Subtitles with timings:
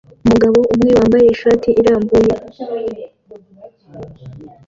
[0.25, 2.33] Umugabo umwe wambaye ishati irambuye